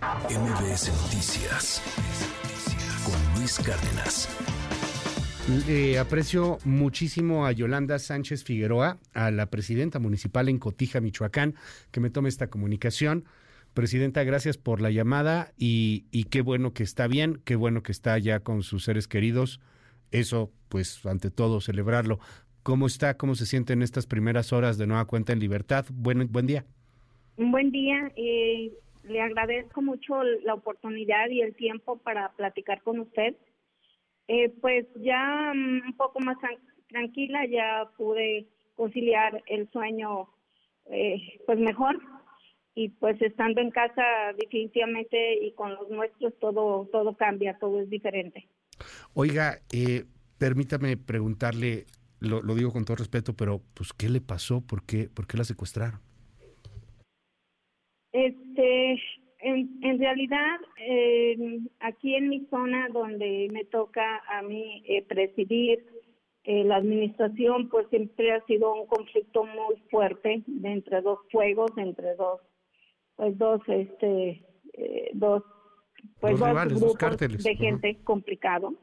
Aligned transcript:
MBS 0.00 0.88
Noticias 1.02 1.82
con 3.04 3.38
Luis 3.38 3.58
Cárdenas. 3.58 4.28
Le 5.68 5.98
aprecio 5.98 6.56
muchísimo 6.64 7.44
a 7.44 7.52
Yolanda 7.52 7.98
Sánchez 7.98 8.42
Figueroa, 8.42 8.98
a 9.12 9.30
la 9.30 9.50
presidenta 9.50 9.98
municipal 9.98 10.48
en 10.48 10.58
Cotija, 10.58 11.02
Michoacán, 11.02 11.54
que 11.90 12.00
me 12.00 12.08
tome 12.08 12.30
esta 12.30 12.48
comunicación. 12.48 13.26
Presidenta, 13.74 14.24
gracias 14.24 14.56
por 14.56 14.80
la 14.80 14.90
llamada 14.90 15.52
y, 15.58 16.06
y 16.10 16.24
qué 16.24 16.40
bueno 16.40 16.72
que 16.72 16.82
está 16.82 17.06
bien, 17.06 17.42
qué 17.44 17.54
bueno 17.56 17.82
que 17.82 17.92
está 17.92 18.16
ya 18.18 18.40
con 18.40 18.62
sus 18.62 18.84
seres 18.84 19.06
queridos. 19.06 19.60
Eso, 20.12 20.50
pues, 20.70 21.04
ante 21.04 21.30
todo, 21.30 21.60
celebrarlo. 21.60 22.20
¿Cómo 22.62 22.86
está? 22.86 23.18
¿Cómo 23.18 23.34
se 23.34 23.44
siente 23.44 23.74
en 23.74 23.82
estas 23.82 24.06
primeras 24.06 24.54
horas 24.54 24.78
de 24.78 24.86
nueva 24.86 25.04
cuenta 25.04 25.34
en 25.34 25.40
libertad? 25.40 25.84
Buen, 25.92 26.26
buen 26.32 26.46
día. 26.46 26.64
Un 27.36 27.50
buen 27.52 27.70
día. 27.70 28.10
Eh, 28.16 28.72
le 29.04 29.20
agradezco 29.20 29.82
mucho 29.82 30.22
la 30.22 30.54
oportunidad 30.54 31.28
y 31.30 31.40
el 31.40 31.54
tiempo 31.54 31.98
para 31.98 32.32
platicar 32.32 32.82
con 32.82 33.00
usted. 33.00 33.36
Eh, 34.28 34.48
pues 34.60 34.86
ya 34.96 35.52
mm, 35.54 35.86
un 35.88 35.96
poco 35.96 36.20
más 36.20 36.36
tranquila, 36.88 37.46
ya 37.46 37.90
pude 37.96 38.46
conciliar 38.76 39.42
el 39.46 39.68
sueño 39.70 40.28
eh, 40.86 41.40
pues 41.46 41.58
mejor 41.58 41.98
y 42.74 42.88
pues 42.88 43.20
estando 43.20 43.60
en 43.60 43.70
casa 43.70 44.02
definitivamente 44.38 45.44
y 45.44 45.52
con 45.52 45.74
los 45.74 45.88
nuestros 45.90 46.38
todo 46.38 46.88
todo 46.92 47.16
cambia, 47.16 47.58
todo 47.58 47.80
es 47.80 47.90
diferente. 47.90 48.48
Oiga, 49.14 49.58
eh, 49.72 50.04
permítame 50.38 50.96
preguntarle, 50.96 51.86
lo, 52.20 52.40
lo, 52.42 52.54
digo 52.54 52.72
con 52.72 52.84
todo 52.84 52.96
respeto, 52.96 53.34
pero 53.34 53.60
pues 53.74 53.92
¿qué 53.92 54.08
le 54.08 54.20
pasó? 54.20 54.60
¿Por 54.66 54.84
qué, 54.84 55.08
por 55.12 55.26
qué 55.26 55.36
la 55.36 55.44
secuestraron? 55.44 56.00
Este, 58.12 58.49
en, 58.62 59.78
en 59.82 59.98
realidad, 59.98 60.60
eh, 60.78 61.60
aquí 61.80 62.14
en 62.14 62.28
mi 62.28 62.46
zona 62.46 62.88
donde 62.88 63.48
me 63.52 63.64
toca 63.64 64.22
a 64.28 64.42
mí 64.42 64.82
eh, 64.86 65.02
presidir 65.02 65.84
eh, 66.44 66.64
la 66.64 66.76
administración, 66.76 67.68
pues 67.68 67.86
siempre 67.88 68.32
ha 68.32 68.44
sido 68.46 68.72
un 68.74 68.86
conflicto 68.86 69.44
muy 69.44 69.76
fuerte 69.90 70.42
de 70.46 70.72
entre 70.72 71.00
dos 71.02 71.18
fuegos, 71.30 71.70
entre 71.76 72.14
dos, 72.16 72.40
pues 73.16 73.36
dos, 73.38 73.60
este, 73.68 74.42
dos, 75.12 75.42
pues 76.20 76.38
dos, 76.38 76.48
rivales, 76.48 76.80
grupos 76.80 76.98
dos 76.98 77.44
de 77.44 77.56
gente 77.56 77.90
uh 77.90 77.92
-huh. 77.92 78.04
complicado. 78.04 78.74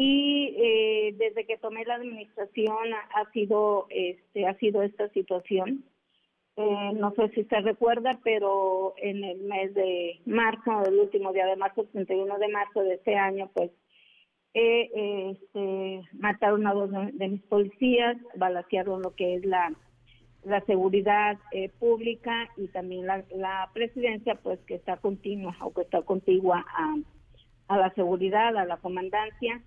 Y 0.00 0.54
eh, 0.56 1.14
desde 1.18 1.44
que 1.44 1.58
tomé 1.58 1.84
la 1.84 1.96
administración 1.96 2.94
ha, 2.94 3.20
ha 3.20 3.32
sido, 3.32 3.86
este, 3.90 4.46
ha 4.46 4.56
sido 4.58 4.82
esta 4.82 5.08
situación. 5.08 5.84
Eh, 6.60 6.92
no 6.94 7.12
sé 7.12 7.28
si 7.36 7.44
se 7.44 7.60
recuerda, 7.60 8.18
pero 8.24 8.94
en 8.96 9.22
el 9.22 9.42
mes 9.42 9.72
de 9.74 10.20
marzo, 10.26 10.82
el 10.86 10.98
último 10.98 11.32
día 11.32 11.46
de 11.46 11.54
marzo, 11.54 11.82
el 11.82 11.88
31 11.88 12.36
de 12.36 12.48
marzo 12.48 12.82
de 12.82 12.94
este 12.94 13.14
año, 13.14 13.48
pues 13.54 13.70
eh, 14.54 14.90
este, 15.30 16.00
mataron 16.14 16.66
a 16.66 16.74
dos 16.74 16.90
de, 16.90 17.28
mis 17.28 17.42
policías, 17.42 18.16
balacearon 18.34 19.02
lo 19.02 19.14
que 19.14 19.36
es 19.36 19.44
la, 19.44 19.72
la 20.42 20.60
seguridad 20.62 21.38
eh, 21.52 21.68
pública 21.78 22.48
y 22.56 22.66
también 22.66 23.06
la, 23.06 23.22
la, 23.36 23.70
presidencia, 23.72 24.34
pues 24.34 24.58
que 24.66 24.74
está 24.74 24.96
continua 24.96 25.56
o 25.60 25.72
que 25.72 25.82
está 25.82 26.02
contigua 26.02 26.66
a, 26.76 26.96
a 27.68 27.78
la 27.78 27.94
seguridad, 27.94 28.56
a 28.56 28.64
la 28.64 28.78
comandancia 28.78 29.62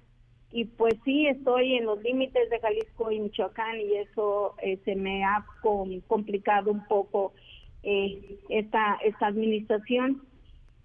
y 0.51 0.65
pues 0.65 0.95
sí 1.05 1.27
estoy 1.27 1.75
en 1.75 1.85
los 1.85 2.01
límites 2.01 2.49
de 2.49 2.59
Jalisco 2.59 3.11
y 3.11 3.19
Michoacán 3.19 3.79
y 3.79 3.95
eso 3.95 4.55
eh, 4.61 4.79
se 4.85 4.95
me 4.95 5.23
ha 5.23 5.45
com 5.61 6.01
complicado 6.01 6.71
un 6.71 6.85
poco 6.87 7.33
eh, 7.83 8.39
esta 8.49 8.97
esta 9.03 9.27
administración 9.27 10.21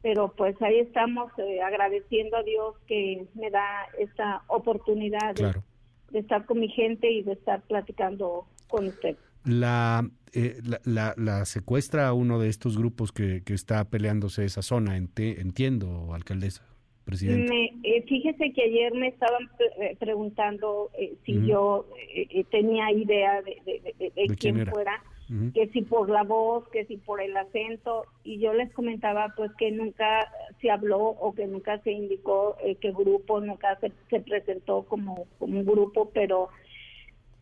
pero 0.03 0.33
pues 0.37 0.55
ahí 0.63 0.79
estamos 0.79 1.33
eh, 1.39 1.61
agradeciendo 1.63 2.37
a 2.37 2.43
Dios 2.45 2.77
que 2.87 3.27
me 3.35 3.51
da 3.51 3.87
esta 3.99 4.43
oportunidad 4.47 5.35
claro. 5.35 5.65
de, 6.09 6.13
de, 6.13 6.19
estar 6.21 6.47
con 6.47 6.61
mi 6.61 6.69
gente 6.69 7.11
y 7.11 7.25
de 7.25 7.33
estar 7.33 7.63
platicando 7.63 8.47
con 8.69 8.87
usted. 8.87 9.17
La, 9.45 10.09
eh, 10.33 10.61
la, 10.65 10.81
la, 10.85 11.15
la, 11.17 11.45
secuestra 11.45 12.07
a 12.07 12.13
uno 12.13 12.39
de 12.39 12.49
estos 12.49 12.79
grupos 12.79 13.11
que, 13.11 13.43
que 13.43 13.55
está 13.55 13.85
peleándose 13.85 14.45
esa 14.45 14.63
zona, 14.63 14.97
entiendo, 14.97 16.15
alcaldesa. 16.15 16.65
Me, 17.07 17.73
eh, 17.85 18.03
fíjese 18.09 18.53
que 18.53 18.63
ayer 18.63 18.93
me 18.93 19.09
estaban 19.09 19.49
pre 19.57 19.97
preguntando 19.97 20.91
eh, 20.99 21.15
si 21.25 21.39
uh 21.39 21.41
-huh. 21.41 21.47
yo 21.47 21.87
eh, 22.13 22.45
tenía 22.51 22.91
idea 22.91 23.43
de, 23.43 23.63
de, 23.65 23.95
de, 23.97 24.11
de 24.11 24.27
quién, 24.37 24.55
quién 24.57 24.67
fuera, 24.67 25.01
uh 25.31 25.33
-huh. 25.33 25.53
que 25.53 25.69
si 25.69 25.83
por 25.83 26.11
la 26.11 26.25
voz, 26.25 26.69
que 26.71 26.85
si 26.87 26.97
por 26.97 27.21
el 27.21 27.37
acento, 27.37 28.07
y 28.25 28.41
yo 28.41 28.53
les 28.55 28.73
comentaba 28.73 29.33
pues 29.37 29.53
que 29.57 29.71
nunca 29.71 30.29
se 30.61 30.69
habló 30.69 30.99
o 30.99 31.33
que 31.33 31.47
nunca 31.47 31.79
se 31.85 31.93
indicó 31.93 32.57
eh, 32.65 32.75
qué 32.81 32.91
grupo, 32.91 33.41
nunca 33.41 33.79
se, 33.79 33.93
se 34.11 34.21
presentó 34.21 34.83
como, 34.83 35.27
como 35.39 35.61
un 35.61 35.65
grupo, 35.65 36.11
pero 36.13 36.49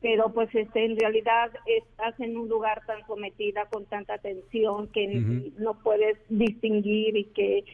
pero 0.03 0.31
pues 0.35 0.55
este 0.55 0.85
en 0.85 0.99
realidad 0.99 1.51
estás 1.65 2.21
en 2.21 2.37
un 2.37 2.47
lugar 2.51 2.83
tan 2.87 3.01
sometida 3.07 3.65
con 3.73 3.87
tanta 3.87 4.13
atención 4.13 4.89
que 4.89 5.07
uh 5.07 5.13
-huh. 5.13 5.53
no 5.57 5.73
puedes 5.83 6.19
distinguir 6.29 7.17
y 7.17 7.25
que 7.33 7.65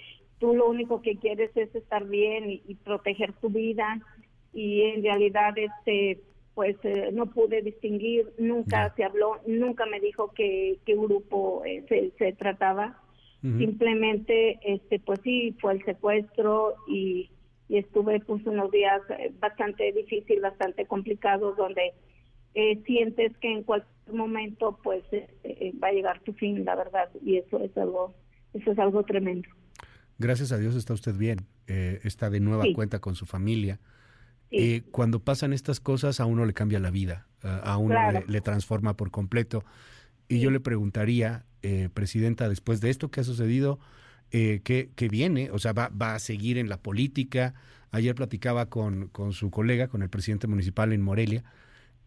tú 0.40 0.54
lo 0.54 0.68
único 0.68 1.02
que 1.02 1.16
quieres 1.16 1.50
es 1.54 1.72
estar 1.74 2.04
bien 2.06 2.50
y, 2.50 2.62
y 2.66 2.74
proteger 2.74 3.32
tu 3.34 3.50
vida 3.50 4.00
y 4.52 4.82
en 4.82 5.04
realidad 5.04 5.56
este 5.56 6.18
pues 6.54 6.76
eh, 6.82 7.10
no 7.12 7.26
pude 7.26 7.62
distinguir 7.62 8.32
nunca 8.38 8.88
no. 8.88 8.94
se 8.96 9.04
habló 9.04 9.40
nunca 9.46 9.86
me 9.86 10.00
dijo 10.00 10.32
que 10.32 10.78
qué 10.84 10.96
grupo 10.96 11.62
eh, 11.64 11.84
se, 11.88 12.10
se, 12.18 12.32
trataba 12.32 13.00
uh 13.42 13.46
-huh. 13.46 13.58
simplemente 13.58 14.58
este 14.64 14.98
pues 14.98 15.20
sí 15.22 15.54
fue 15.60 15.74
el 15.74 15.84
secuestro 15.84 16.74
y, 16.88 17.30
y 17.68 17.78
estuve 17.78 18.18
pues 18.20 18.44
unos 18.46 18.70
días 18.72 19.02
eh, 19.10 19.32
bastante 19.38 19.92
difícil 19.92 20.40
bastante 20.40 20.86
complicados 20.86 21.56
donde 21.56 21.92
eh, 22.54 22.82
sientes 22.84 23.36
que 23.38 23.52
en 23.52 23.62
cualquier 23.62 24.14
momento 24.14 24.76
pues 24.82 25.04
va 25.82 25.88
a 25.88 25.92
llegar 25.92 26.18
tu 26.20 26.32
fin 26.32 26.64
la 26.64 26.74
verdad 26.74 27.08
y 27.24 27.36
eso 27.36 27.60
es 27.60 27.76
algo 27.76 28.12
eso 28.54 28.72
es 28.72 28.78
algo 28.78 29.04
tremendo 29.04 29.48
Gracias 30.20 30.52
a 30.52 30.58
Dios 30.58 30.76
está 30.76 30.94
usted 30.94 31.16
bien, 31.16 31.46
eh, 31.66 32.00
está 32.04 32.30
de 32.30 32.38
nueva 32.38 32.62
sí. 32.64 32.74
cuenta 32.74 33.00
con 33.00 33.16
su 33.16 33.26
familia. 33.26 33.80
Sí. 34.50 34.56
Eh, 34.58 34.82
cuando 34.90 35.18
pasan 35.24 35.52
estas 35.52 35.80
cosas 35.80 36.20
a 36.20 36.26
uno 36.26 36.44
le 36.44 36.52
cambia 36.52 36.78
la 36.78 36.90
vida, 36.90 37.26
a 37.42 37.76
uno 37.78 37.94
claro. 37.94 38.20
le, 38.20 38.32
le, 38.32 38.40
transforma 38.40 38.96
por 38.96 39.10
completo. 39.10 39.64
Y 40.28 40.34
sí. 40.34 40.40
yo 40.40 40.50
le 40.50 40.60
preguntaría, 40.60 41.44
eh, 41.62 41.88
Presidenta, 41.92 42.48
después 42.48 42.80
de 42.80 42.90
esto 42.90 43.10
que 43.10 43.20
ha 43.20 43.24
sucedido, 43.24 43.78
eh, 44.30 44.60
¿qué, 44.62 44.90
¿qué, 44.94 45.08
viene? 45.08 45.50
O 45.50 45.58
sea, 45.58 45.72
va, 45.72 45.88
¿va, 45.88 46.14
a 46.14 46.18
seguir 46.18 46.56
en 46.58 46.68
la 46.68 46.78
política? 46.78 47.54
Ayer 47.90 48.14
platicaba 48.14 48.66
con, 48.66 49.08
con 49.08 49.32
su 49.32 49.50
colega, 49.50 49.88
con 49.88 50.02
el 50.02 50.08
presidente 50.08 50.46
municipal 50.46 50.92
en 50.92 51.02
Morelia, 51.02 51.44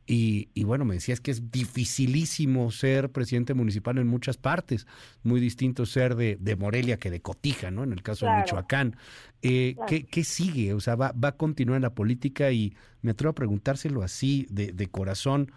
y, 0.05 0.49
y, 0.53 0.65
bueno, 0.65 0.83
me 0.83 0.95
decías 0.95 1.21
que 1.21 1.31
es 1.31 1.49
dificilísimo 1.51 2.71
ser 2.71 3.09
presidente 3.11 3.53
municipal 3.53 3.97
en 3.97 4.07
muchas 4.07 4.37
partes, 4.37 4.85
muy 5.23 5.39
distinto 5.39 5.85
ser 5.85 6.15
de, 6.15 6.37
de 6.39 6.55
Morelia 6.57 6.97
que 6.97 7.09
de 7.09 7.21
Cotija, 7.21 7.71
¿no? 7.71 7.83
En 7.83 7.93
el 7.93 8.03
caso 8.03 8.25
claro. 8.25 8.37
de 8.37 8.43
Michoacán. 8.43 8.97
Eh, 9.41 9.73
claro. 9.75 9.87
¿qué, 9.87 10.03
¿qué, 10.03 10.23
sigue? 10.23 10.73
O 10.73 10.81
sea, 10.81 10.95
va, 10.95 11.13
va, 11.13 11.29
a 11.29 11.37
continuar 11.37 11.77
en 11.77 11.83
la 11.83 11.95
política 11.95 12.51
y 12.51 12.73
me 13.01 13.11
atrevo 13.11 13.31
a 13.31 13.35
preguntárselo 13.35 14.03
así, 14.03 14.45
de, 14.49 14.73
de 14.73 14.87
corazón, 14.87 15.51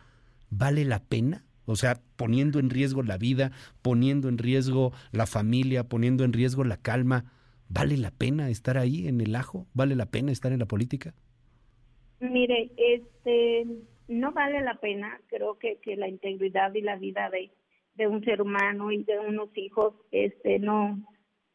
¿vale 0.50 0.84
la 0.84 1.02
pena? 1.02 1.44
O 1.64 1.74
sea, 1.74 2.00
poniendo 2.14 2.60
en 2.60 2.70
riesgo 2.70 3.02
la 3.02 3.18
vida, 3.18 3.50
poniendo 3.82 4.28
en 4.28 4.38
riesgo 4.38 4.92
la 5.10 5.26
familia, 5.26 5.84
poniendo 5.84 6.22
en 6.24 6.32
riesgo 6.32 6.62
la 6.62 6.76
calma, 6.76 7.24
¿vale 7.68 7.96
la 7.96 8.12
pena 8.12 8.48
estar 8.48 8.78
ahí 8.78 9.08
en 9.08 9.20
el 9.20 9.34
ajo? 9.34 9.66
¿Vale 9.74 9.96
la 9.96 10.06
pena 10.06 10.30
estar 10.30 10.52
en 10.52 10.60
la 10.60 10.66
política? 10.66 11.14
Mire, 12.20 12.70
este 12.76 13.66
no 14.08 14.32
vale 14.32 14.60
la 14.60 14.74
pena, 14.74 15.20
creo 15.28 15.58
que, 15.58 15.78
que 15.78 15.96
la 15.96 16.08
integridad 16.08 16.72
y 16.74 16.82
la 16.82 16.96
vida 16.96 17.30
de, 17.30 17.50
de 17.94 18.06
un 18.06 18.24
ser 18.24 18.42
humano 18.42 18.92
y 18.92 19.02
de 19.04 19.18
unos 19.18 19.56
hijos, 19.56 19.94
este, 20.10 20.58
no, 20.58 20.98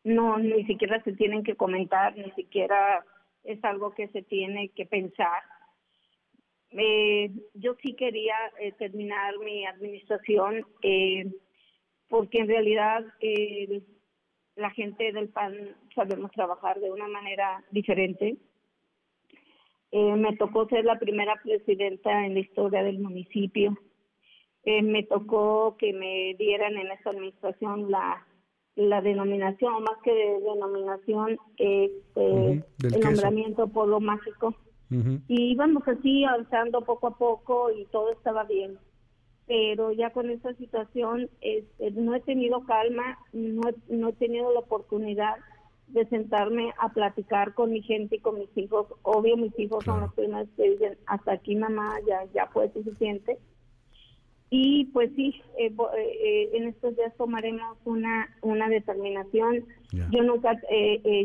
no, 0.03 0.37
ni 0.37 0.65
siquiera 0.65 1.01
se 1.03 1.13
tienen 1.13 1.43
que 1.43 1.55
comentar, 1.55 2.17
ni 2.17 2.31
siquiera 2.31 3.05
es 3.43 3.63
algo 3.63 3.93
que 3.93 4.07
se 4.09 4.21
tiene 4.23 4.69
que 4.69 4.85
pensar. 4.85 5.43
Eh, 6.71 7.31
yo 7.53 7.75
sí 7.81 7.95
quería 7.95 8.35
eh, 8.59 8.71
terminar 8.73 9.37
mi 9.39 9.65
administración 9.65 10.65
eh, 10.81 11.25
porque 12.07 12.39
en 12.39 12.47
realidad 12.47 13.05
eh, 13.19 13.81
la 14.55 14.69
gente 14.71 15.11
del 15.11 15.29
PAN 15.29 15.75
sabemos 15.93 16.31
trabajar 16.31 16.79
de 16.79 16.91
una 16.91 17.07
manera 17.07 17.63
diferente 17.71 18.37
eh, 19.91 20.15
me 20.15 20.35
tocó 20.37 20.67
ser 20.67 20.85
la 20.85 20.97
primera 20.99 21.33
presidenta 21.43 22.25
en 22.25 22.33
la 22.35 22.39
historia 22.41 22.83
del 22.83 22.99
municipio. 22.99 23.77
Eh, 24.63 24.81
me 24.83 25.03
tocó 25.03 25.75
que 25.77 25.91
me 25.93 26.35
dieran 26.37 26.77
en 26.77 26.91
esta 26.91 27.09
administración 27.09 27.89
la, 27.91 28.25
la 28.75 29.01
denominación, 29.01 29.83
más 29.83 29.97
que 30.03 30.13
de 30.13 30.39
denominación, 30.41 31.37
este, 31.57 32.19
uh 32.19 32.55
-huh, 32.55 32.65
el 32.83 32.91
queso. 32.93 32.99
nombramiento 32.99 33.67
polo 33.67 33.99
mágico. 33.99 34.55
Uh 34.91 34.95
-huh. 34.95 35.21
Y 35.27 35.51
íbamos 35.51 35.87
así 35.87 36.23
avanzando 36.25 36.81
poco 36.81 37.07
a 37.07 37.17
poco 37.17 37.71
y 37.71 37.85
todo 37.85 38.11
estaba 38.11 38.43
bien. 38.43 38.77
pero 39.47 39.91
ya 39.91 40.11
con 40.11 40.29
esta 40.29 40.53
situación 40.53 41.29
este, 41.41 41.91
no 41.91 42.15
he 42.15 42.21
tenido 42.21 42.63
calma, 42.65 43.17
no, 43.33 43.61
no 43.89 44.09
he 44.09 44.13
tenido 44.13 44.53
la 44.53 44.59
oportunidad 44.61 45.35
de 45.93 46.05
sentarme 46.07 46.73
a 46.77 46.89
platicar 46.89 47.53
con 47.53 47.71
mi 47.71 47.81
gente 47.81 48.17
y 48.17 48.19
con 48.19 48.39
mis 48.39 48.55
hijos. 48.57 48.87
Obvio, 49.03 49.37
mis 49.37 49.57
hijos 49.59 49.83
son 49.83 50.01
los 50.01 50.13
primeros 50.13 50.49
que 50.55 50.69
dicen, 50.69 50.97
hasta 51.05 51.33
aquí 51.33 51.55
mamá, 51.55 51.99
ya, 52.07 52.25
ya 52.33 52.47
fue 52.47 52.71
suficiente. 52.71 53.37
Y 54.53 54.85
pues 54.87 55.09
sí, 55.15 55.41
eh, 55.57 55.67
eh, 55.67 56.17
eh, 56.23 56.49
en 56.53 56.67
estos 56.67 56.97
días 56.97 57.15
tomaremos 57.15 57.77
una, 57.85 58.35
una 58.41 58.67
determinación. 58.67 59.65
Yo 60.11 60.23
nunca 60.23 60.59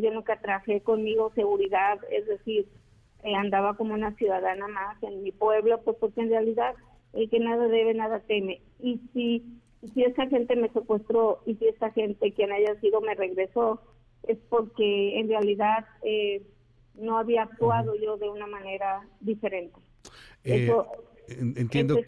yo 0.00 0.10
nunca 0.12 0.40
traje 0.40 0.80
conmigo 0.80 1.32
seguridad, 1.34 1.98
es 2.10 2.26
decir, 2.26 2.68
andaba 3.24 3.76
como 3.76 3.94
una 3.94 4.14
ciudadana 4.14 4.68
más 4.68 5.02
en 5.02 5.24
mi 5.24 5.32
pueblo, 5.32 5.80
pues 5.82 5.96
porque 5.98 6.20
en 6.20 6.30
realidad 6.30 6.74
el 7.14 7.28
que 7.28 7.40
nada 7.40 7.66
debe, 7.66 7.94
nada 7.94 8.20
teme. 8.20 8.60
Y 8.80 9.00
si, 9.12 9.44
si 9.92 10.04
esa 10.04 10.26
gente 10.26 10.54
me 10.54 10.68
secuestró 10.68 11.40
y 11.46 11.56
si 11.56 11.66
esta 11.66 11.90
gente, 11.90 12.32
quien 12.32 12.52
haya 12.52 12.78
sido, 12.80 13.00
me 13.00 13.14
regresó, 13.14 13.80
es 14.26 14.38
porque 14.48 15.18
en 15.18 15.28
realidad 15.28 15.86
eh, 16.02 16.42
no 16.94 17.18
había 17.18 17.42
actuado 17.42 17.94
yo 17.96 18.16
de 18.16 18.28
una 18.28 18.46
manera 18.46 19.06
diferente. 19.20 19.76
Eh, 20.44 20.72
entiendo, 21.28 21.98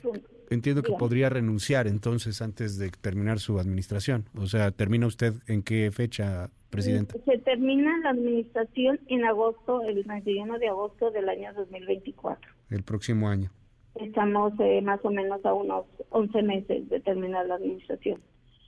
entiendo 0.50 0.82
que 0.82 0.92
podría 0.92 1.28
renunciar 1.28 1.86
entonces 1.86 2.40
antes 2.42 2.78
de 2.78 2.90
terminar 2.90 3.38
su 3.38 3.58
administración. 3.58 4.26
O 4.36 4.46
sea, 4.46 4.70
¿termina 4.70 5.06
usted 5.06 5.34
en 5.46 5.62
qué 5.62 5.90
fecha, 5.92 6.50
Presidenta? 6.70 7.16
Se 7.24 7.38
termina 7.38 7.98
la 7.98 8.10
administración 8.10 9.00
en 9.08 9.24
agosto, 9.24 9.82
el 9.82 10.04
31 10.04 10.58
de 10.58 10.68
agosto 10.68 11.10
del 11.10 11.28
año 11.28 11.52
2024. 11.54 12.52
El 12.70 12.82
próximo 12.82 13.28
año. 13.28 13.50
Estamos 13.94 14.52
eh, 14.60 14.80
más 14.82 15.00
o 15.02 15.10
menos 15.10 15.44
a 15.44 15.54
unos 15.54 15.86
11 16.10 16.42
meses 16.42 16.88
de 16.88 17.00
terminar 17.00 17.46
la 17.46 17.56
administración. 17.56 18.20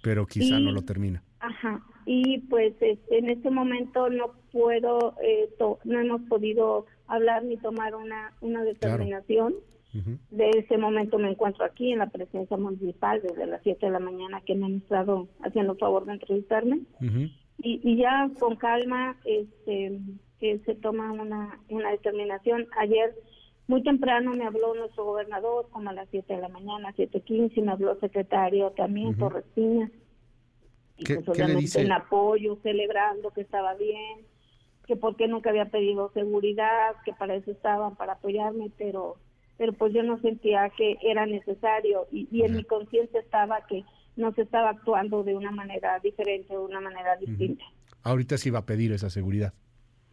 Pero 0.03 0.27
quizá 0.27 0.59
no 0.59 0.73
lo 0.73 0.83
termina. 0.83 1.23
Ajá, 1.41 1.83
y 2.05 2.39
pues 2.51 2.75
este, 2.81 3.19
en 3.19 3.31
este 3.31 3.51
momento 3.51 4.11
no 4.11 4.35
puedo, 4.53 5.15
eh, 5.23 5.49
no 5.85 6.01
hemos 6.01 6.21
podido 6.23 6.87
hablar 7.07 7.45
ni 7.45 7.57
tomar 7.57 7.95
una, 7.95 8.35
una 8.41 8.63
determinación. 8.63 9.55
De 10.31 10.51
ese 10.51 10.79
momento 10.79 11.19
me 11.19 11.31
encuentro 11.31 11.65
aquí 11.65 11.91
en 11.93 11.99
la 11.99 12.11
presidencia 12.11 12.57
municipal 12.57 13.21
desde 13.23 13.47
las 13.47 13.61
7 13.65 13.87
de 13.87 13.91
la 13.91 13.99
mañana 13.99 14.41
que 14.43 14.55
me 14.55 14.67
han 14.67 14.77
estado 14.77 15.27
haciendo 15.43 15.75
favor 15.75 16.05
de 16.05 16.13
entrevistarme. 16.13 16.83
y, 17.59 17.81
y, 17.83 17.97
ya 17.97 18.31
con 18.39 18.55
calma 18.55 19.17
este, 19.25 19.99
que 20.39 20.61
se 20.61 20.77
toma 20.77 21.11
una, 21.11 21.59
una 21.71 21.91
determinación. 21.91 22.69
Ayer 22.79 23.17
muy 23.67 23.83
temprano 23.83 24.33
me 24.33 24.45
habló 24.45 24.75
nuestro 24.75 25.07
gobernador, 25.07 25.67
como 25.71 25.91
a 25.91 25.93
las 25.93 26.09
7 26.11 26.35
de 26.35 26.41
la 26.41 26.49
mañana, 26.49 26.95
7.15, 26.97 27.61
me 27.63 27.73
habló 27.73 27.93
el 27.93 28.01
secretario 28.01 28.71
también, 28.71 29.17
Torres 29.17 29.45
Piña 29.55 29.91
y 31.01 31.15
pues 31.15 31.29
obviamente 31.29 31.81
en 31.81 31.93
apoyo, 31.93 32.59
celebrando 32.63 33.31
que 33.31 33.41
estaba 33.41 33.75
bien, 33.75 34.21
que 34.87 34.97
porque 34.97 35.29
nunca 35.29 35.51
había 35.51 35.67
pedido 35.67 36.11
seguridad, 36.13 36.97
que 37.05 37.13
para 37.13 37.35
eso 37.35 37.51
estaban, 37.51 37.97
para 37.97 38.15
apoyarme, 38.15 38.71
pero 38.77 39.17
pero 39.57 39.75
pues 39.75 39.93
yo 39.93 40.03
no 40.03 40.19
sentía 40.21 40.71
que 40.71 40.97
era 41.03 41.27
necesario 41.27 42.07
y, 42.11 42.27
y 42.31 42.45
en 42.45 42.57
mi 42.57 42.65
conciencia 42.65 43.21
estaba 43.21 43.67
que 43.67 43.85
no 44.17 44.33
se 44.33 44.43
estaba 44.43 44.71
actuando 44.71 45.23
de 45.23 45.35
una 45.35 45.51
manera 45.51 45.99
diferente, 45.99 46.55
de 46.55 46.59
una 46.59 46.81
manera 46.81 47.17
distinta. 47.17 47.65
Ahorita 48.03 48.39
sí 48.39 48.51
va 48.51 48.61
a 48.61 48.67
pedir 48.67 48.93
esa 48.93 49.11
seguridad. 49.11 49.53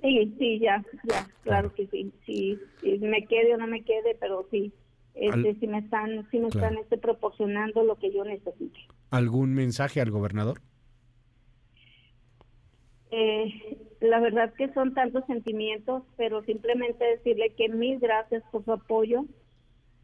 Sí, 0.01 0.35
sí, 0.37 0.59
ya, 0.59 0.83
ya, 1.09 1.27
claro, 1.43 1.73
que 1.73 1.87
sí, 1.87 2.11
sí, 2.25 2.59
me 2.99 3.25
quede 3.25 3.55
o 3.55 3.57
no 3.57 3.67
me 3.67 3.83
quede, 3.83 4.15
pero 4.19 4.45
sí, 4.51 4.71
este, 5.15 5.55
sí 5.55 5.67
me 5.67 5.79
están, 5.79 6.27
sí 6.29 6.39
me 6.39 6.49
están 6.49 6.77
este, 6.77 6.97
proporcionando 6.97 7.83
lo 7.83 7.95
que 7.95 8.13
yo 8.13 8.23
necesito. 8.23 8.79
¿Algún 9.09 9.55
mensaje 9.55 9.99
al 9.99 10.11
gobernador? 10.11 10.61
Eh, 13.11 13.77
la 14.01 14.19
verdad 14.19 14.53
que 14.53 14.71
son 14.73 14.93
tantos 14.93 15.25
sentimientos, 15.25 16.03
pero 16.17 16.43
simplemente 16.43 17.03
decirle 17.03 17.51
que 17.51 17.69
mil 17.69 17.99
gracias 17.99 18.43
por 18.51 18.63
su 18.65 18.73
apoyo. 18.73 19.25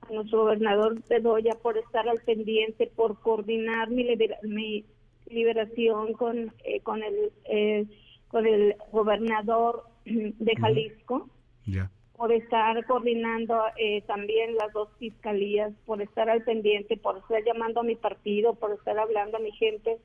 A 0.10 0.14
nuestro 0.14 0.40
gobernador 0.40 1.02
Bedoya 1.08 1.54
por 1.62 1.78
estar 1.78 2.08
al 2.10 2.20
pendiente, 2.20 2.92
por 2.94 3.20
coordinar 3.22 3.90
mi, 3.90 4.06
mi 4.44 4.86
liberación 5.28 6.14
con 6.14 6.54
eh, 6.64 6.82
con 6.82 7.04
el 7.04 7.32
eh, 7.46 7.86
con 8.28 8.46
el 8.46 8.76
gobernador 8.92 9.84
de 10.06 10.56
Jalisco, 10.56 11.30
por 12.18 12.32
estar 12.32 12.86
coordinando 12.86 13.62
eh, 13.78 14.02
también 14.02 14.56
las 14.56 14.74
dos 14.74 14.90
fiscalías, 14.98 15.72
por 15.86 16.02
estar 16.02 16.30
al 16.30 16.44
pendiente, 16.44 16.98
por 16.98 17.18
estar 17.18 17.44
llamando 17.44 17.80
a 17.80 17.84
mi 17.84 17.96
partido, 17.96 18.56
por 18.56 18.74
estar 18.74 18.98
hablando 18.98 19.38
a 19.38 19.40
mi 19.40 19.52
gente 19.52 20.00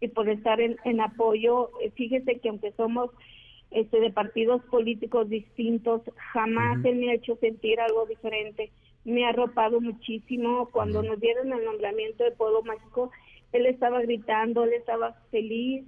y 0.00 0.08
por 0.08 0.28
estar 0.28 0.60
en, 0.60 0.76
en 0.84 1.00
apoyo. 1.00 1.70
Eh, 1.80 1.90
fíjese 1.94 2.38
que 2.38 2.48
aunque 2.48 2.72
somos 2.72 3.10
este 3.70 4.00
de 4.00 4.10
partidos 4.10 4.62
políticos 4.64 5.28
distintos, 5.28 6.02
jamás 6.32 6.84
él 6.84 6.96
me 6.96 7.10
ha 7.10 7.14
hecho 7.14 7.36
sentir 7.36 7.80
algo 7.80 8.06
diferente. 8.06 8.70
Me 9.04 9.24
ha 9.24 9.30
arropado 9.30 9.80
muchísimo. 9.80 10.68
Cuando 10.70 11.02
nos 11.02 11.20
dieron 11.20 11.52
el 11.52 11.64
nombramiento 11.64 12.24
de 12.24 12.32
Pueblo 12.32 12.62
Mágico, 12.62 13.10
él 13.52 13.66
estaba 13.66 14.00
gritando, 14.02 14.64
él 14.64 14.72
estaba 14.74 15.14
feliz 15.30 15.84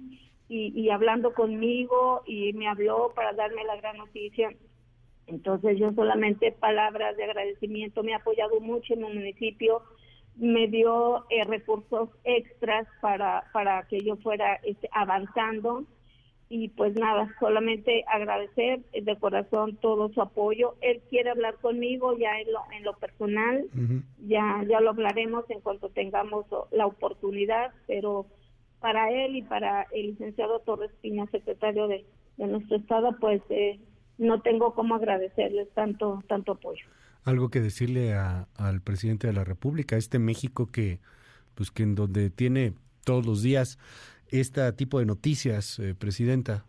y, 0.47 0.79
y 0.79 0.89
hablando 0.89 1.33
conmigo 1.33 2.23
y 2.25 2.53
me 2.53 2.67
habló 2.67 3.11
para 3.15 3.33
darme 3.33 3.63
la 3.65 3.75
gran 3.77 3.97
noticia. 3.97 4.51
Entonces 5.27 5.77
yo 5.77 5.91
solamente 5.93 6.51
palabras 6.51 7.15
de 7.15 7.25
agradecimiento, 7.25 8.03
me 8.03 8.13
ha 8.13 8.17
apoyado 8.17 8.59
mucho 8.59 8.93
en 8.93 9.01
mi 9.01 9.13
municipio, 9.13 9.83
me 10.39 10.67
dio 10.67 11.25
eh, 11.29 11.43
recursos 11.43 12.09
extras 12.23 12.87
para, 13.01 13.43
para 13.51 13.83
que 13.83 13.99
yo 13.99 14.15
fuera 14.17 14.55
este, 14.63 14.89
avanzando. 14.91 15.83
Y 16.51 16.69
pues 16.69 16.95
nada, 16.95 17.29
solamente 17.39 18.03
agradecer 18.07 18.79
de 18.91 19.19
corazón 19.19 19.75
todo 19.75 20.09
su 20.09 20.19
apoyo. 20.19 20.75
Él 20.81 20.99
quiere 21.07 21.29
hablar 21.29 21.57
conmigo 21.57 22.17
ya 22.17 22.39
en 22.39 22.51
lo, 22.51 22.61
en 22.75 22.83
lo 22.83 22.93
personal, 22.93 23.65
ya, 24.25 24.65
ya 24.67 24.79
lo 24.79 24.89
hablaremos 24.89 25.47
en 25.51 25.61
cuanto 25.61 25.89
tengamos 25.89 26.47
la 26.71 26.87
oportunidad, 26.87 27.71
pero 27.85 28.25
para 28.79 29.11
él 29.11 29.35
y 29.35 29.43
para 29.43 29.85
el 29.91 30.07
licenciado 30.07 30.61
Torres 30.61 30.89
Piña, 31.01 31.27
secretario 31.27 31.87
de, 31.87 32.03
de 32.37 32.47
nuestro 32.47 32.77
estado, 32.77 33.15
pues 33.19 33.43
eh, 33.51 33.79
no 34.17 34.41
tengo 34.41 34.73
cómo 34.73 34.95
agradecerles 34.95 35.69
tanto, 35.75 36.23
tanto 36.27 36.53
apoyo 36.53 36.83
algo 37.23 37.49
que 37.49 37.61
decirle 37.61 38.13
al 38.13 38.81
presidente 38.81 39.27
de 39.27 39.33
la 39.33 39.43
República, 39.43 39.97
este 39.97 40.19
México 40.19 40.71
que, 40.71 40.99
pues 41.55 41.71
que 41.71 41.83
en 41.83 41.95
donde 41.95 42.29
tiene 42.29 42.73
todos 43.03 43.25
los 43.25 43.41
días 43.41 43.77
este 44.31 44.71
tipo 44.73 44.99
de 44.99 45.05
noticias, 45.05 45.79
eh, 45.79 45.95
presidenta. 45.97 46.65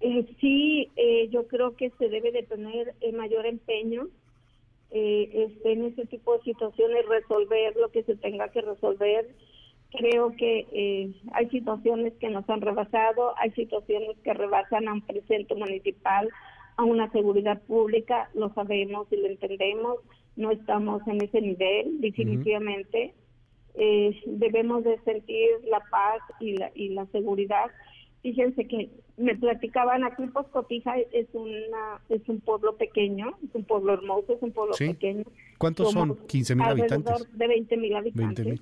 Eh, 0.00 0.26
sí, 0.40 0.88
eh, 0.96 1.28
yo 1.30 1.46
creo 1.46 1.76
que 1.76 1.90
se 1.98 2.08
debe 2.08 2.32
de 2.32 2.42
tener 2.44 2.94
mayor 3.14 3.44
empeño 3.46 4.08
este, 4.90 5.72
en 5.72 5.84
ese 5.84 6.06
tipo 6.06 6.36
de 6.36 6.42
situaciones, 6.42 7.06
resolver 7.06 7.76
lo 7.76 7.90
que 7.90 8.02
se 8.04 8.16
tenga 8.16 8.48
que 8.48 8.62
resolver. 8.62 9.28
Creo 9.90 10.34
que 10.36 11.12
hay 11.32 11.50
situaciones 11.50 12.12
que 12.14 12.28
nos 12.28 12.48
han 12.48 12.60
rebasado, 12.60 13.34
hay 13.38 13.50
situaciones 13.52 14.16
que 14.24 14.32
rebasan 14.34 14.88
a 14.88 14.94
un 14.94 15.02
presidente 15.02 15.54
municipal, 15.54 16.28
a 16.76 16.84
una 16.84 17.10
seguridad 17.12 17.60
pública, 17.62 18.30
lo 18.34 18.52
sabemos 18.54 19.06
y 19.10 19.16
lo 19.16 19.26
entendemos, 19.26 19.98
no 20.36 20.50
estamos 20.50 21.06
en 21.06 21.22
ese 21.22 21.40
nivel, 21.40 22.00
definitivamente. 22.00 23.14
Eh, 23.74 24.20
debemos 24.26 24.84
de 24.84 24.98
sentir 25.04 25.48
la 25.68 25.80
paz 25.90 26.20
y 26.40 26.56
la, 26.56 26.70
y 26.74 26.90
la 26.90 27.06
seguridad. 27.06 27.70
Fíjense 28.22 28.66
que 28.66 28.90
me 29.16 29.36
platicaban 29.36 30.04
aquí 30.04 30.22
Cotija 30.50 30.98
es 31.12 31.26
una 31.32 32.00
es 32.08 32.26
un 32.28 32.40
pueblo 32.40 32.76
pequeño, 32.76 33.36
es 33.46 33.54
un 33.54 33.64
pueblo 33.64 33.92
hermoso, 33.92 34.32
es 34.34 34.42
un 34.42 34.52
pueblo 34.52 34.74
pequeño. 34.76 35.24
¿Cuántos 35.58 35.92
son? 35.92 36.16
15 36.26 36.54
mil 36.54 36.64
habitantes. 36.66 37.38
De 37.38 37.46
20 37.46 37.76
mil 37.76 37.94
habitantes. 37.96 38.60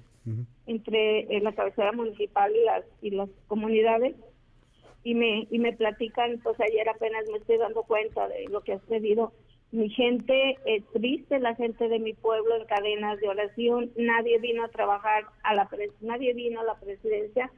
Entre 0.67 1.21
eh, 1.21 1.41
la 1.41 1.53
cabecera 1.53 1.93
municipal 1.93 2.53
y 2.55 2.65
las 2.65 2.85
y 3.01 3.11
las 3.11 3.31
comunidades 3.47 4.15
y 5.09 5.15
me 5.15 5.49
y 5.51 5.59
me 5.59 5.73
platican, 5.73 6.39
pues 6.43 6.61
ayer 6.61 6.87
apenas 6.87 7.25
me 7.33 7.39
estoy 7.39 7.57
dando 7.57 7.83
cuenta 7.85 8.29
de 8.29 8.45
lo 8.51 8.61
que 8.61 8.75
ha 8.75 8.81
sucedido. 8.81 9.33
Mi 9.73 9.89
gente 9.89 10.59
es 10.67 10.85
triste, 10.93 11.39
la 11.39 11.55
gente 11.55 11.89
de 11.89 11.99
mi 11.99 12.13
pueblo 12.13 12.57
en 12.57 12.67
cadenas 12.67 13.19
de 13.19 13.29
oración, 13.29 13.91
nadie 13.97 14.39
vino 14.39 14.65
a 14.65 14.69
trabajar 14.69 15.25
a 15.45 15.55
la 15.55 15.67
nadie 16.03 16.35
vino 16.35 16.61
a 16.61 16.65
la 16.65 16.79
presidencia, 16.79 17.51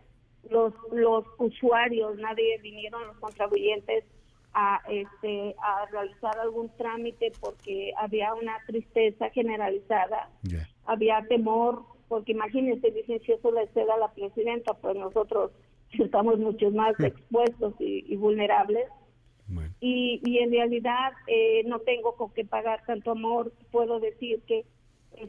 los 0.48 0.72
los 0.92 1.24
usuarios, 1.38 2.16
nadie 2.18 2.58
vinieron 2.58 3.04
los 3.08 3.16
contribuyentes 3.16 4.04
a 4.54 4.80
este 4.88 5.56
a 5.60 5.86
realizar 5.86 6.38
algún 6.38 6.68
trámite 6.76 7.32
porque 7.40 7.92
había 7.96 8.32
una 8.34 8.58
tristeza 8.68 9.28
generalizada, 9.30 10.30
había 10.86 11.26
temor 11.28 11.82
porque 12.06 12.30
imagínense, 12.30 12.92
dicen 12.92 13.20
si 13.22 13.32
eso 13.32 13.50
le 13.50 13.66
ceda 13.68 13.94
a 13.94 13.98
la 13.98 14.12
presidenta, 14.12 14.74
pues 14.74 14.94
nosotros 14.94 15.50
estamos 15.98 16.38
mucho 16.38 16.70
más 16.70 16.98
expuestos 17.00 17.74
y, 17.78 18.16
vulnerables. 18.16 18.88
Y, 19.80 20.20
y, 20.24 20.38
en 20.38 20.52
realidad 20.52 21.12
eh, 21.26 21.64
no 21.66 21.80
tengo 21.80 22.14
con 22.14 22.32
qué 22.32 22.44
pagar 22.44 22.84
tanto 22.86 23.10
amor. 23.10 23.52
Puedo 23.72 23.98
decir 23.98 24.40
que 24.46 24.64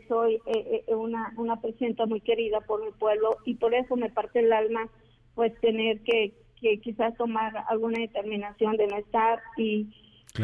soy 0.08 0.36
eh, 0.46 0.84
eh, 0.88 0.96
una, 0.96 1.34
una 1.38 1.60
presidenta 1.60 2.06
muy 2.06 2.22
querida 2.22 2.62
por 2.62 2.86
mi 2.86 2.91
pueblo 2.91 3.38
y 3.46 3.56
por 3.56 3.74
eso 3.74 3.96
me 3.96 4.10
parte 4.10 4.39
el 4.39 4.53
alma 4.53 4.89
pues 5.34 5.60
tener 5.60 6.01
que, 6.01 6.34
que 6.60 6.80
quizás 6.80 7.15
tomar 7.18 7.65
alguna 7.68 8.00
determinación 8.00 8.77
de 8.77 8.88
no 8.88 8.98
estar 8.98 9.39
y, 9.58 9.88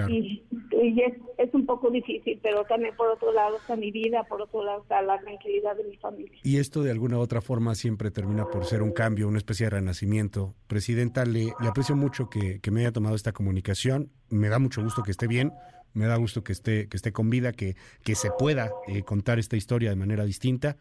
y, 0.10 0.44
es, 0.72 1.14
es, 1.38 1.54
un 1.54 1.66
poco 1.66 1.90
difícil, 1.90 2.40
pero 2.42 2.64
también 2.66 2.96
por 2.96 3.10
otro 3.10 3.32
lado 3.32 3.58
está 3.58 3.76
mi 3.76 3.92
vida, 3.92 4.24
por 4.24 4.42
otro 4.42 4.64
lado 4.64 4.82
está 4.82 5.02
la 5.02 5.20
tranquilidad 5.20 5.76
de 5.76 5.84
mi 5.86 5.98
familia. 5.98 6.38
Y 6.44 6.58
esto 6.58 6.84
de 6.84 6.92
alguna 6.92 7.18
u 7.18 7.22
otra 7.22 7.42
forma 7.42 7.76
siempre 7.76 8.12
termina 8.12 8.46
por 8.46 8.66
ser 8.66 8.82
un 8.82 8.92
cambio, 8.92 9.28
una 9.28 9.38
especie 9.38 9.66
de 9.66 9.72
renacimiento. 9.72 10.56
Presidenta, 10.68 11.26
le, 11.26 11.54
le 11.60 11.68
aprecio 11.68 11.96
mucho 11.96 12.30
que, 12.30 12.60
que 12.60 12.72
me 12.72 12.82
haya 12.82 12.92
tomado 12.92 13.16
esta 13.16 13.32
comunicación, 13.32 14.12
me 14.30 14.50
da 14.50 14.60
mucho 14.60 14.84
gusto 14.84 15.04
que 15.04 15.12
esté 15.12 15.28
bien, 15.28 15.54
me 15.94 16.06
da 16.06 16.16
gusto 16.16 16.44
que 16.44 16.52
esté, 16.52 16.88
que 16.88 16.98
esté 16.98 17.12
con 17.12 17.30
vida, 17.30 17.52
que, 17.54 17.76
que 18.04 18.16
se 18.16 18.30
pueda 18.32 18.72
eh, 18.88 19.04
contar 19.04 19.40
esta 19.40 19.58
historia 19.58 19.90
de 19.90 19.96
manera 19.96 20.26
distinta. 20.26 20.78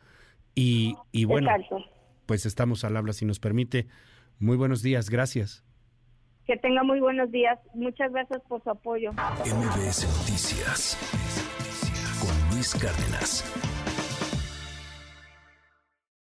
Y, 0.55 0.95
y 1.13 1.25
bueno, 1.25 1.49
pues 2.27 2.47
estamos 2.47 2.85
al 2.85 2.97
habla 2.97 3.13
si 3.13 3.25
nos 3.25 3.41
permite. 3.41 3.87
Muy 4.39 4.57
buenos 4.57 4.83
días, 4.83 5.09
gracias. 5.11 5.66
Que 6.47 6.57
tenga 6.57 6.85
muy 6.85 7.00
buenos 7.00 7.31
días. 7.33 7.59
Muchas 7.75 8.12
gracias 8.12 8.41
por 8.49 8.62
su 8.62 8.71
apoyo. 8.71 9.12
MBS 9.12 10.07
Noticias 10.19 10.97
con 12.21 12.55
Luis 12.55 12.73
Cárdenas. 12.75 13.45